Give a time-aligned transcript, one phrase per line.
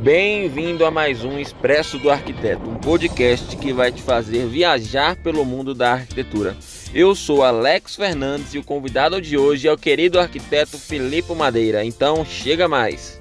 [0.00, 5.42] Bem-vindo a mais um Expresso do Arquiteto, um podcast que vai te fazer viajar pelo
[5.42, 6.54] mundo da arquitetura.
[6.94, 11.82] Eu sou Alex Fernandes e o convidado de hoje é o querido arquiteto Filipe Madeira.
[11.82, 13.20] Então, chega mais.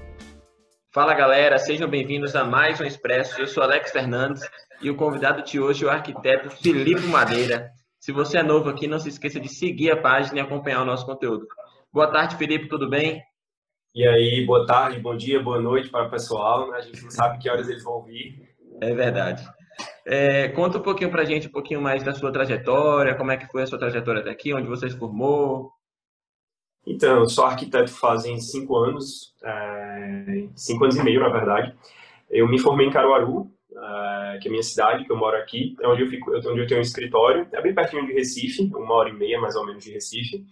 [0.93, 3.39] Fala galera, sejam bem-vindos a mais um Expresso.
[3.39, 4.43] Eu sou Alex Fernandes
[4.81, 7.69] e o convidado de hoje é o arquiteto Filipe Madeira.
[7.99, 10.85] Se você é novo aqui, não se esqueça de seguir a página e acompanhar o
[10.85, 11.47] nosso conteúdo.
[11.91, 13.23] Boa tarde, Felipe, tudo bem?
[13.95, 16.69] E aí, boa tarde, bom dia, boa noite para o pessoal.
[16.69, 16.79] Né?
[16.79, 18.45] A gente não sabe que horas eles vão vir.
[18.81, 19.41] É verdade.
[20.05, 23.37] É, conta um pouquinho para a gente, um pouquinho mais da sua trajetória, como é
[23.37, 25.71] que foi a sua trajetória até aqui, onde você se formou.
[26.85, 31.73] Então, eu sou arquiteto fazem cinco anos, é, cinco anos e meio, na verdade.
[32.29, 35.73] Eu me formei em Caruaru, é, que é a minha cidade, que eu moro aqui,
[35.81, 38.93] é onde eu, fico, onde eu tenho um escritório, é bem pertinho de Recife, uma
[38.93, 40.45] hora e meia mais ou menos de Recife.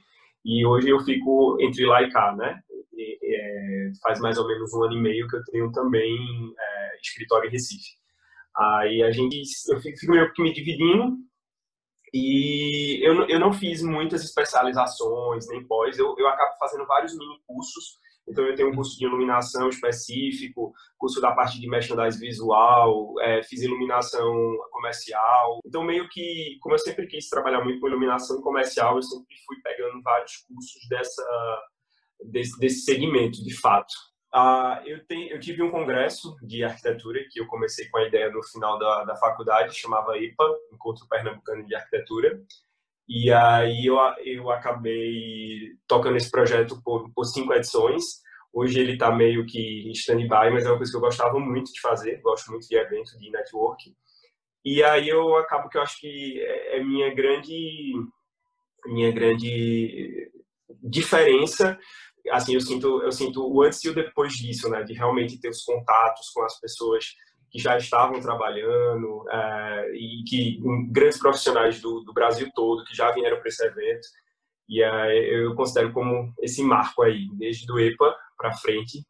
[0.45, 2.63] E hoje eu fico entre lá e cá, né?
[3.43, 6.17] É, faz mais ou menos um ano e meio que eu tenho também
[6.57, 7.91] é, escritório em Recife.
[8.55, 11.17] Aí a gente, eu fico meio que me dividindo
[12.13, 17.39] e eu, eu não fiz muitas especializações, nem pós, eu, eu acabo fazendo vários mini
[17.47, 17.97] cursos.
[18.25, 23.43] Então, eu tenho um curso de iluminação específico, curso da parte de merchandising visual, é,
[23.43, 25.59] fiz iluminação comercial.
[25.65, 29.57] Então, meio que, como eu sempre quis trabalhar muito com iluminação comercial, eu sempre fui
[29.61, 31.21] pegando vários cursos dessa,
[32.25, 33.93] desse, desse segmento, de fato.
[34.33, 38.41] Uh, eu, eu, tive um congresso de arquitetura que eu comecei com a ideia no
[38.43, 42.41] final da, da faculdade, chamava IPA, Encontro Pernambucano de Arquitetura.
[43.07, 48.23] E aí eu, eu acabei tocando esse projeto por, por cinco edições.
[48.51, 51.71] Hoje ele está meio que em stand-by, mas é uma coisa que eu gostava muito
[51.71, 52.19] de fazer.
[52.21, 53.95] Gosto muito de evento, de network.
[54.65, 57.93] E aí eu acabo que eu acho que é, é minha grande
[58.85, 60.31] minha grande
[60.81, 61.77] diferença
[62.31, 64.83] assim, eu sinto, eu sinto o antes e o depois disso, né?
[64.83, 67.15] De realmente ter os contatos com as pessoas
[67.49, 73.11] que já estavam trabalhando é, e que grandes profissionais do, do, Brasil todo que já
[73.11, 74.07] vieram para esse evento.
[74.67, 79.05] E é, eu considero como esse marco aí, desde do EPA para frente,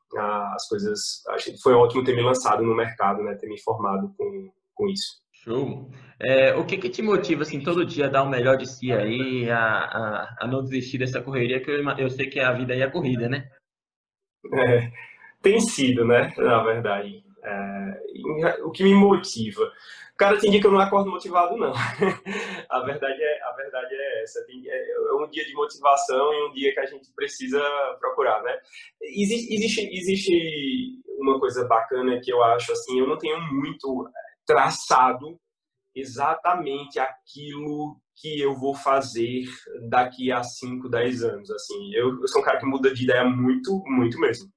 [0.54, 1.24] as coisas.
[1.30, 3.36] Acho que foi ótimo ter me lançado no mercado, né?
[3.36, 5.23] Ter me formado com, com isso.
[5.44, 5.90] Show.
[6.22, 8.94] É, o que, que te motiva, assim, todo dia a dar o melhor de si
[8.94, 12.74] aí, a, a, a não desistir dessa correria, que eu, eu sei que a vida
[12.74, 13.50] aí é corrida, né?
[14.54, 14.90] É,
[15.42, 17.24] tem sido, né, na verdade.
[17.44, 19.70] É, o que me motiva?
[20.16, 21.74] Cara, tem dia que eu não acordo motivado, não.
[22.70, 24.46] a, verdade é, a verdade é essa.
[24.46, 27.62] Tem, é, é um dia de motivação e um dia que a gente precisa
[28.00, 28.58] procurar, né?
[29.02, 34.08] Existe, existe, existe uma coisa bacana que eu acho, assim, eu não tenho muito
[34.46, 35.40] traçado
[35.96, 39.46] exatamente aquilo que eu vou fazer
[39.90, 41.52] daqui a 5, 10 anos.
[41.52, 44.50] Assim, eu, eu, sou um cara que muda de ideia muito, muito mesmo.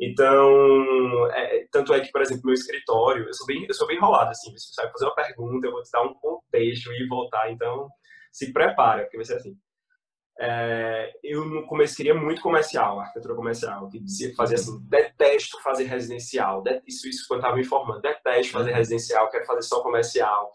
[0.00, 3.96] Então, é, tanto é que, por exemplo, meu escritório, eu sou bem, eu sou bem
[3.96, 7.06] enrolado, assim, se você vai fazer uma pergunta, eu vou te dar um contexto e
[7.06, 7.86] voltar, então
[8.32, 9.54] se prepara, porque vai ser assim.
[10.42, 15.84] É, eu no começo queria muito comercial, arquitetura comercial, que dizia, fazia assim, detesto fazer
[15.84, 20.50] residencial, isso, isso quando estava me informando, detesto fazer residencial, quero fazer só comercial.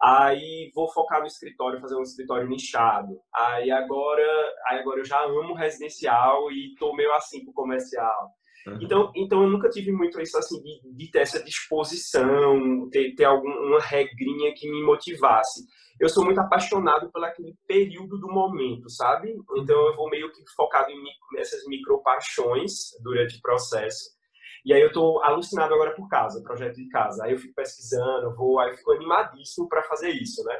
[0.00, 3.18] Aí vou focar no escritório, fazer um escritório nichado.
[3.34, 8.30] Aí agora, aí agora eu já amo residencial e tô meio assim pro comercial.
[8.66, 8.78] Uhum.
[8.80, 13.24] Então, então eu nunca tive muito isso assim de, de ter essa disposição, ter, ter
[13.24, 15.66] alguma regrinha que me motivasse
[15.98, 19.34] eu sou muito apaixonado pelo aquele período do momento, sabe?
[19.56, 21.02] Então eu vou meio que focado em
[21.32, 24.16] nessas micro paixões durante o processo.
[24.64, 27.24] E aí eu tô alucinado agora por casa, projeto de casa.
[27.24, 30.56] Aí eu fico pesquisando, vou, aí eu fico animadíssimo para fazer isso, né?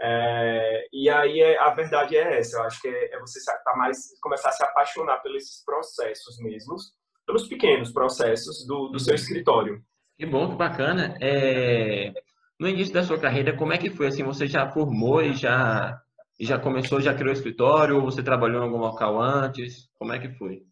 [0.00, 3.76] É, e aí é, a verdade é essa, eu acho que é, é você tá
[3.76, 6.92] mais começar a se apaixonar pelos processos mesmos,
[7.26, 9.16] pelos pequenos processos do, do seu uhum.
[9.16, 9.82] escritório.
[10.16, 11.16] Que bom, que bacana.
[11.20, 12.12] É,
[12.58, 14.08] no início da sua carreira, como é que foi?
[14.08, 16.00] Assim, você já formou e já,
[16.38, 17.96] e já começou, já criou escritório?
[17.96, 19.88] Ou você trabalhou em algum local antes?
[19.98, 20.62] Como é que foi?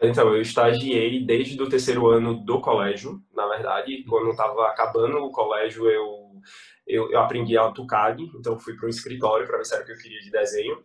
[0.00, 4.04] Então, eu estagiei desde o terceiro ano do colégio, na verdade.
[4.04, 6.40] Quando estava acabando o colégio, eu,
[6.86, 9.92] eu, eu aprendi AutoCAD, então fui para um escritório para ver se era o que
[9.92, 10.78] eu queria de desenho.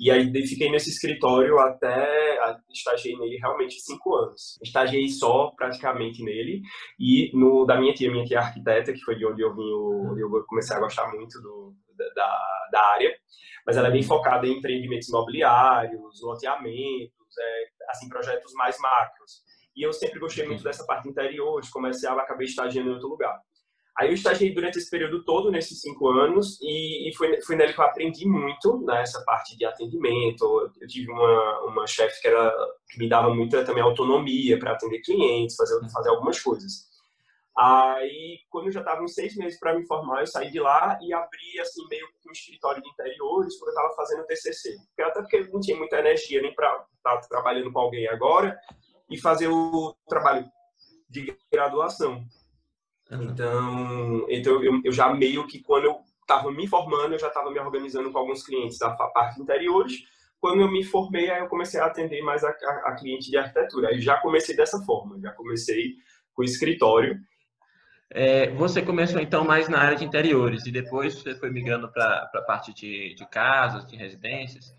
[0.00, 2.38] E aí fiquei nesse escritório até
[2.70, 4.58] estagiei nele realmente cinco anos.
[4.62, 6.62] Estagiei só praticamente nele
[6.98, 10.30] e no da minha tia, minha tia arquiteta, que foi de onde eu vim, eu
[10.46, 11.74] comecei a gostar muito do,
[12.14, 13.14] da, da área.
[13.66, 19.42] Mas ela é bem focada em empreendimentos imobiliários, loteamentos, é, assim projetos mais macros.
[19.76, 23.38] E eu sempre gostei muito dessa parte interior, de comercial, acabei estagiando em outro lugar.
[23.98, 27.72] Aí eu estagiei durante esse período todo, nesses cinco anos, e, e foi, foi nele
[27.72, 30.70] que eu aprendi muito nessa né, parte de atendimento.
[30.80, 32.54] Eu tive uma, uma chefe que, era,
[32.88, 36.90] que me dava muita também autonomia para atender clientes, fazer, fazer algumas coisas.
[37.56, 40.98] Aí, quando eu já estava uns seis meses para me formar, eu saí de lá
[41.02, 44.76] e abri, assim, meio que um escritório de interiores, porque eu estava fazendo TCC.
[44.98, 48.58] Até porque eu não tinha muita energia nem para estar tá trabalhando com alguém agora
[49.10, 50.48] e fazer o trabalho
[51.08, 52.24] de graduação.
[53.10, 57.50] Então, então eu, eu já meio que quando eu estava me formando, eu já estava
[57.50, 59.94] me organizando com alguns clientes da parte interiores.
[60.40, 63.36] Quando eu me formei, aí eu comecei a atender mais a, a, a cliente de
[63.36, 63.88] arquitetura.
[63.88, 65.96] Aí já comecei dessa forma, já comecei
[66.32, 67.18] com o escritório.
[68.12, 72.28] É, você começou então mais na área de interiores e depois você foi migrando para
[72.34, 74.74] a parte de, de casas, de residências?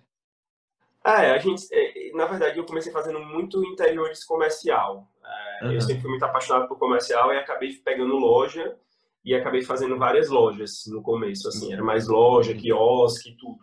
[1.06, 5.08] É, a gente, é, na verdade, eu comecei fazendo muito interiores comercial.
[5.24, 5.72] É, uhum.
[5.74, 8.76] Eu sempre fui muito apaixonado por comercial e acabei pegando loja
[9.24, 13.60] e acabei fazendo várias lojas no começo, assim, era mais loja, quiosque, tudo.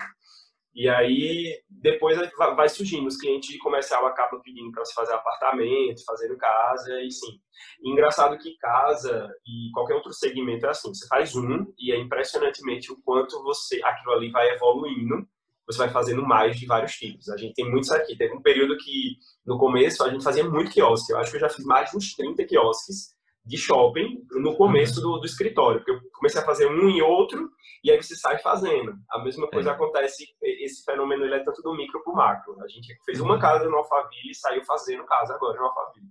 [0.74, 6.04] E aí, depois vai surgindo, os clientes de comercial acabam pedindo para se fazer apartamento,
[6.04, 7.40] fazendo casa, e sim.
[7.82, 11.98] E engraçado que casa e qualquer outro segmento é assim, você faz um e é
[11.98, 15.26] impressionantemente o quanto você aquilo ali vai evoluindo
[15.68, 17.28] você vai fazendo mais de vários tipos.
[17.28, 18.16] A gente tem muitos aqui.
[18.16, 21.12] Teve um período que, no começo, a gente fazia muito quiosque.
[21.12, 25.00] Eu acho que eu já fiz mais de uns 30 quiosques de shopping no começo
[25.00, 27.50] do, do escritório, porque eu comecei a fazer um e outro,
[27.82, 28.94] e aí você sai fazendo.
[29.10, 29.72] A mesma coisa é.
[29.72, 32.62] acontece, esse fenômeno ele é tanto do micro para o macro.
[32.62, 36.08] A gente fez uma casa no Alphaville e saiu fazendo casa agora no Alphaville.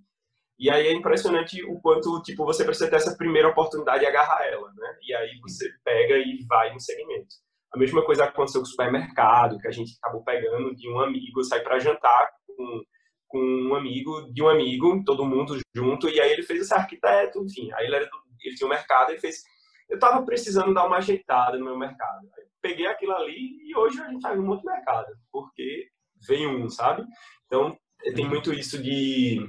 [0.58, 4.44] E aí é impressionante o quanto, tipo, você precisa ter essa primeira oportunidade de agarrar
[4.44, 4.98] ela, né?
[5.02, 7.36] E aí você pega e vai no segmento.
[7.72, 11.44] A mesma coisa aconteceu com o supermercado, que a gente acabou pegando de um amigo,
[11.44, 12.82] sair para jantar com,
[13.26, 17.44] com um amigo de um amigo, todo mundo junto, e aí ele fez esse arquiteto,
[17.44, 19.42] enfim, aí ele, era do, ele tinha um mercado, ele fez...
[19.88, 22.28] Eu estava precisando dar uma ajeitada no meu mercado.
[22.36, 25.88] Aí peguei aquilo ali e hoje a gente está em um outro mercado, porque
[26.26, 27.04] vem um, sabe?
[27.46, 27.76] Então,
[28.14, 29.48] tem muito isso de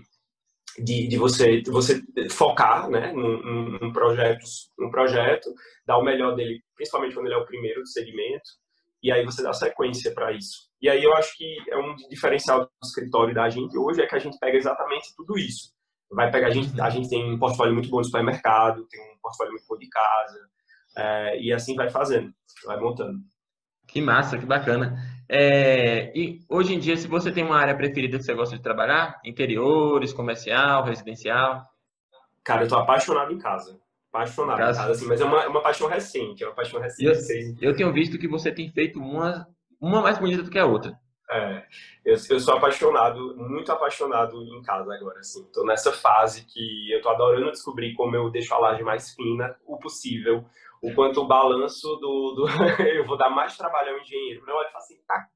[0.84, 4.46] de, de você, de você focar né, num, num, projeto,
[4.78, 5.54] num projeto,
[5.86, 8.50] dar o melhor dele, principalmente quando ele é o primeiro do segmento,
[9.02, 10.70] e aí você dá sequência para isso.
[10.82, 14.16] E aí eu acho que é um diferencial do escritório da gente hoje é que
[14.16, 15.74] a gente pega exatamente tudo isso.
[16.12, 19.18] Vai pegar a gente, a gente tem um portfólio muito bom de supermercado, tem um
[19.22, 20.40] portfólio muito bom de casa,
[20.98, 22.34] é, e assim vai fazendo,
[22.66, 23.20] vai montando.
[23.92, 24.98] Que massa, que bacana.
[25.28, 28.64] É, e hoje em dia, se você tem uma área preferida que você gosta de
[28.64, 31.66] trabalhar, interiores, comercial, residencial?
[32.44, 33.80] Cara, eu tô apaixonado em casa.
[34.12, 37.58] Apaixonado em casa, assim, mas é uma, é uma paixão recente, é uma paixão recente.
[37.62, 39.48] Eu, eu tenho visto que você tem feito uma,
[39.80, 40.98] uma mais bonita do que a outra.
[41.30, 41.64] É,
[42.04, 45.44] eu, eu sou apaixonado, muito apaixonado em casa agora, assim.
[45.54, 49.56] Tô nessa fase que eu tô adorando descobrir como eu deixo a laje mais fina,
[49.68, 50.44] o possível,
[50.82, 52.48] o quanto o balanço do, do
[52.84, 54.44] eu vou dar mais trabalho ao engenheiro.
[54.48, 55.28] Eu olho e falo assim, tá,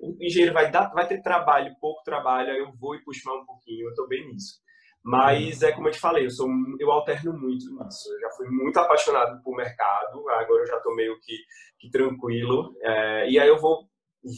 [0.00, 3.40] o engenheiro vai dar, vai ter trabalho, pouco trabalho, aí eu vou e puxo mais
[3.40, 4.62] um pouquinho, eu tô bem nisso.
[5.02, 6.48] Mas é como eu te falei, eu sou
[6.80, 8.12] eu alterno muito nisso.
[8.14, 11.36] Eu já fui muito apaixonado por mercado, agora eu já tô meio que,
[11.78, 12.74] que tranquilo.
[12.80, 13.86] É, e aí eu vou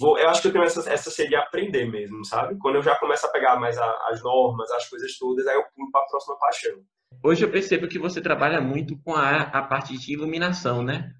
[0.01, 2.59] vou, eu acho que eu tenho essa, essa sede de aprender mesmo, sabe?
[2.59, 5.65] Quando eu já começo a pegar mais a, as normas, as coisas todas, aí eu
[5.75, 6.83] pulo para a próxima paixão.
[7.23, 11.13] Hoje eu percebo que você trabalha muito com a, a parte de iluminação, né?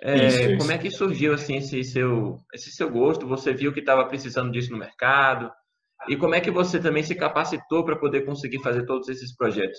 [0.00, 0.58] É, isso, isso.
[0.58, 3.26] Como é que surgiu assim esse seu, esse seu gosto?
[3.26, 5.50] Você viu que estava precisando disso no mercado?
[6.08, 9.78] E como é que você também se capacitou para poder conseguir fazer todos esses projetos?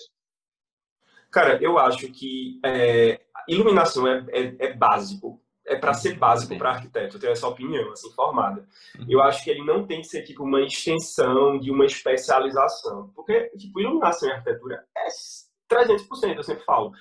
[1.31, 6.71] Cara, eu acho que é, iluminação é, é, é básico é para ser básico para
[6.71, 8.67] arquiteto, eu tenho essa opinião, assim, formada.
[8.97, 9.05] Uhum.
[9.07, 13.11] Eu acho que ele não tem que ser, tipo, uma extensão de uma especialização.
[13.15, 15.09] Porque, tipo, iluminação em arquitetura é
[15.69, 16.91] 300%, eu sempre falo.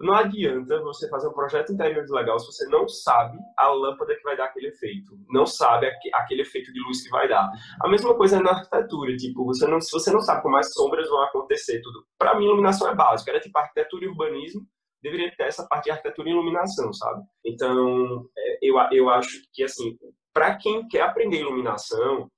[0.00, 4.22] Não adianta você fazer um projeto interior legal se você não sabe a lâmpada que
[4.22, 7.50] vai dar aquele efeito, não sabe aquele efeito de luz que vai dar.
[7.80, 11.08] A mesma coisa na arquitetura, tipo, você não, se você não sabe como as sombras
[11.08, 12.04] vão acontecer, tudo.
[12.18, 14.66] Para mim, iluminação é básica, era tipo arquitetura e urbanismo,
[15.02, 17.22] deveria ter essa parte de arquitetura e iluminação, sabe?
[17.44, 19.96] Então, é, eu, eu acho que, assim,
[20.32, 22.30] para quem quer aprender iluminação,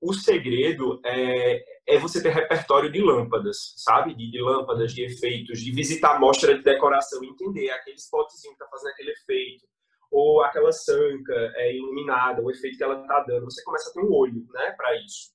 [0.00, 4.14] o segredo é, é você ter repertório de lâmpadas, sabe?
[4.14, 8.54] De, de lâmpadas, de efeitos, de visitar a mostra de decoração e entender aquele spotzinho
[8.54, 9.66] que está fazendo aquele efeito,
[10.10, 13.46] ou aquela sanca é, iluminada, o efeito que ela está dando.
[13.46, 15.32] Você começa a ter um olho né, para isso.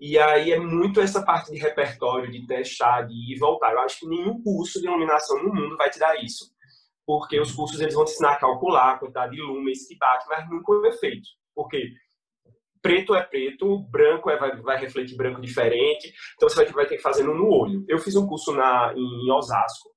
[0.00, 3.72] E aí é muito essa parte de repertório, de testar, de ir e voltar.
[3.72, 6.46] Eu acho que nenhum curso de iluminação no mundo vai te dar isso.
[7.04, 10.26] Porque os cursos eles vão te ensinar a calcular a quantidade de lumens que bate,
[10.28, 11.28] mas nunca o efeito.
[11.54, 11.92] Porque
[12.82, 16.96] preto é preto, branco é, vai, vai refletir branco diferente, então você vai, vai ter
[16.96, 17.84] que fazer no olho.
[17.88, 19.90] Eu fiz um curso na, em Osasco,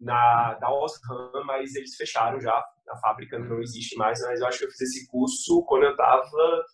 [0.00, 2.52] na, da Osram, mas eles fecharam já,
[2.88, 5.90] a fábrica não existe mais, mas eu acho que eu fiz esse curso quando eu
[5.90, 6.64] estava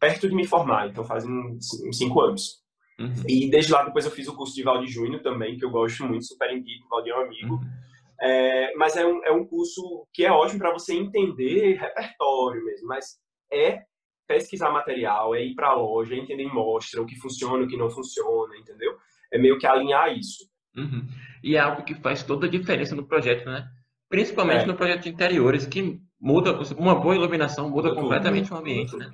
[0.00, 2.62] perto de me formar, então faz uns, uns cinco anos.
[2.98, 3.22] Uhum.
[3.28, 6.04] E desde lá depois eu fiz o curso de Valdir Júnior também, que eu gosto
[6.04, 7.54] muito, super indico, Valdir é um amigo.
[7.54, 7.88] Uhum.
[8.20, 12.88] É, mas é um, é um curso que é ótimo para você entender repertório mesmo,
[12.88, 13.16] mas
[13.52, 13.84] é
[14.28, 17.76] pesquisar material, é ir para a loja, é entender mostra, o que funciona, o que
[17.76, 18.94] não funciona, entendeu?
[19.32, 20.46] É meio que alinhar isso.
[20.76, 21.08] Uhum.
[21.42, 23.66] E é algo que faz toda a diferença no projeto, né?
[24.08, 24.66] Principalmente é.
[24.66, 29.10] no projeto de interiores, que muda, uma boa iluminação muda completamente o ambiente, né?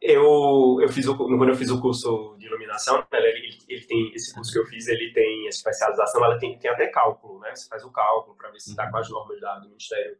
[0.00, 4.12] Eu, eu fiz o, quando eu fiz o curso de iluminação, né, ele, ele tem
[4.14, 7.52] esse curso que eu fiz, ele tem especialização, ela tem, tem até cálculo, né?
[7.54, 10.16] Você faz o cálculo para ver se está com as normas da, do Ministério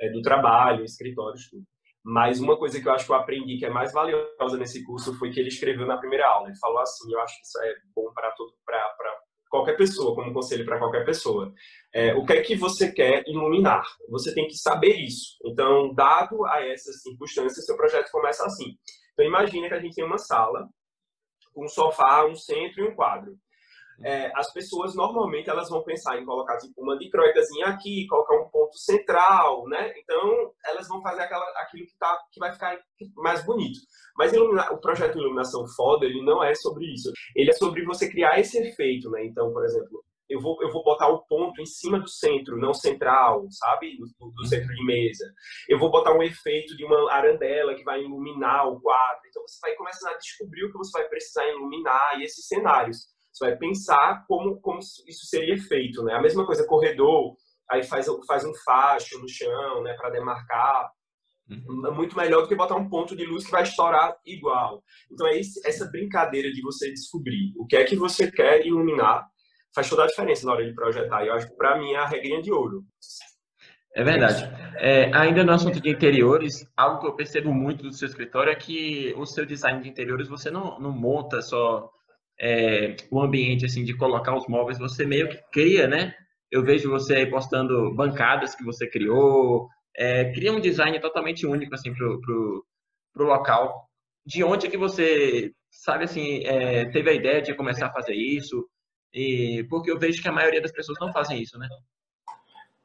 [0.00, 1.64] é, do Trabalho, escritórios, tudo.
[2.02, 5.18] Mas uma coisa que eu acho que eu aprendi que é mais valiosa nesse curso
[5.18, 6.48] foi que ele escreveu na primeira aula.
[6.48, 8.80] Ele falou assim: eu acho que isso é bom para todo, para
[9.50, 11.52] qualquer pessoa, como conselho para qualquer pessoa.
[11.92, 13.84] É, o que é que você quer iluminar?
[14.08, 15.36] Você tem que saber isso.
[15.44, 18.76] Então, dado a essas circunstâncias, seu projeto começa assim.
[19.12, 20.68] Então, imagine que a gente tem uma sala
[21.56, 23.36] um sofá, um centro e um quadro
[24.02, 28.48] é, as pessoas normalmente elas vão pensar em colocar tipo uma dicroidazinha aqui, colocar um
[28.48, 29.92] ponto central, né?
[29.98, 32.78] Então elas vão fazer aquela, aquilo que tá, que vai ficar
[33.16, 33.78] mais bonito.
[34.16, 37.12] Mas o projeto iluminação foda ele não é sobre isso.
[37.36, 39.24] Ele é sobre você criar esse efeito, né?
[39.24, 42.72] Então, por exemplo, eu vou, eu vou botar o ponto em cima do centro, não
[42.72, 43.96] central, sabe?
[43.96, 45.24] Do, do, centro de mesa.
[45.68, 49.22] Eu vou botar um efeito de uma arandela que vai iluminar o quadro.
[49.28, 52.98] Então você vai começar a descobrir o que você vai precisar iluminar e esses cenários.
[53.32, 56.14] Você vai pensar como, como isso seria feito, né?
[56.14, 57.36] A mesma coisa, corredor,
[57.70, 60.90] aí faz, faz um facho no chão, né, para demarcar.
[61.48, 61.86] Uhum.
[61.86, 64.82] É muito melhor do que botar um ponto de luz que vai estourar igual.
[65.10, 69.26] Então é esse, essa brincadeira de você descobrir o que é que você quer iluminar
[69.74, 71.24] faz toda a diferença na hora de projetar.
[71.24, 72.84] Eu acho que para mim é a regrinha de ouro.
[73.94, 74.48] É verdade.
[74.76, 78.54] É, ainda no assunto de interiores, algo que eu percebo muito do seu escritório é
[78.54, 81.90] que o seu design de interiores você não, não monta só
[82.40, 86.14] é, o ambiente assim de colocar os móveis, você meio que cria, né?
[86.50, 91.74] Eu vejo você aí postando bancadas que você criou, é, cria um design totalmente único
[91.74, 92.66] assim pro, pro,
[93.12, 93.88] pro local.
[94.26, 98.14] De onde é que você sabe assim é, teve a ideia de começar a fazer
[98.14, 98.68] isso?
[99.12, 101.68] E porque eu vejo que a maioria das pessoas não fazem isso, né?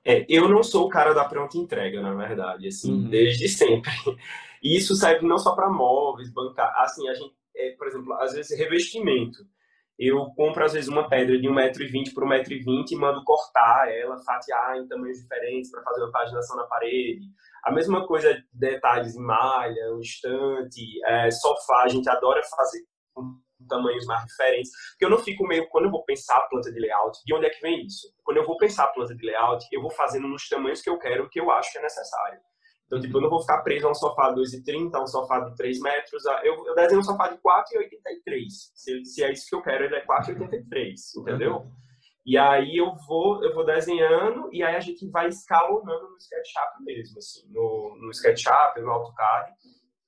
[0.04, 3.10] É, eu não sou o cara da pronta entrega, na verdade, assim, uhum.
[3.10, 3.92] desde sempre.
[4.62, 8.34] E isso serve não só para móveis, bancar, assim, a gente é, por exemplo, às
[8.34, 9.46] vezes revestimento.
[9.98, 14.78] Eu compro, às vezes, uma pedra de 1,20m por 1,20m e mando cortar ela, fatiar
[14.78, 17.26] em tamanhos diferentes para fazer uma paginação na parede.
[17.64, 22.84] A mesma coisa, detalhes em malha, um estante, é, sofá, a gente adora fazer
[23.14, 24.72] com tamanhos mais diferentes.
[24.92, 27.46] Porque eu não fico meio, quando eu vou pensar a planta de layout, de onde
[27.46, 28.08] é que vem isso?
[28.24, 31.00] Quando eu vou pensar a planta de layout, eu vou fazendo nos tamanhos que eu
[31.00, 32.40] quero, que eu acho que é necessário.
[32.86, 35.40] Então, tipo, eu não vou ficar preso a um sofá de 2,30, a um sofá
[35.40, 36.24] de 3 metros.
[36.44, 38.48] Eu, eu desenho um sofá de 4,83.
[38.50, 41.58] Se, se é isso que eu quero, ele é 4,83, entendeu?
[41.58, 41.72] Uhum.
[42.26, 46.84] E aí eu vou, eu vou desenhando e aí a gente vai escalonando no SketchUp
[46.84, 49.52] mesmo, assim, no, no SketchUp, no AutoCAD,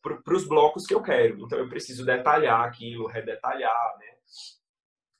[0.01, 1.39] para os blocos que eu quero.
[1.39, 4.17] Então eu preciso detalhar aquilo, redetalhar, né?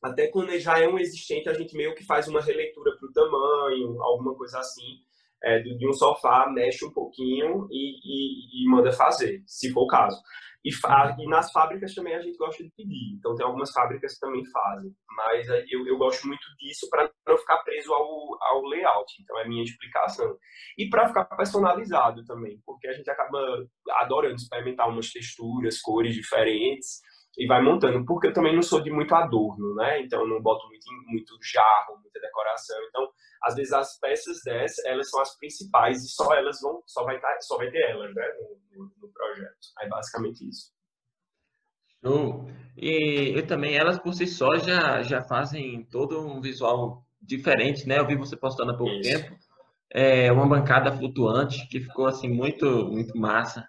[0.02, 3.14] Até quando já é um existente, a gente meio que faz uma releitura para o
[3.14, 5.04] tamanho, alguma coisa assim
[5.44, 9.88] é, de um sofá, mexe um pouquinho e, e, e, manda fazer, se for o
[9.88, 10.18] caso.
[10.66, 14.20] E, e, nas fábricas também a gente gosta de pedir, então tem algumas fábricas que
[14.20, 19.14] também fazem, mas eu, eu gosto muito disso para não ficar preso ao, ao layout,
[19.22, 20.36] então é a minha explicação.
[20.78, 23.40] E para ficar personalizado também, porque a gente acaba
[24.02, 27.00] adorando experimentar umas texturas, cores diferentes,
[27.38, 30.02] e vai montando, porque eu também não sou de muito adorno, né?
[30.02, 32.78] Então eu não boto muito, muito jarro, muita decoração.
[32.90, 33.08] Então,
[33.44, 37.20] às vezes as peças dessas, elas são as principais e só elas vão, só vai,
[37.20, 38.28] tá, só vai ter elas, né,
[38.76, 39.56] no, no, projeto.
[39.78, 40.72] Aí basicamente isso.
[42.04, 42.50] Show.
[42.76, 48.00] E, e também elas por si só já, já fazem todo um visual diferente, né?
[48.00, 49.12] Eu vi você postando há pouco isso.
[49.12, 49.38] tempo.
[49.92, 53.68] É uma bancada flutuante que ficou assim muito muito massa.